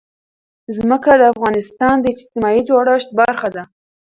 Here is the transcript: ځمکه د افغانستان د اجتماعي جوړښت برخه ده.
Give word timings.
ځمکه 0.75 1.11
د 1.17 1.23
افغانستان 1.33 1.95
د 1.99 2.05
اجتماعي 2.13 2.61
جوړښت 2.69 3.09
برخه 3.19 3.49
ده. 3.55 3.63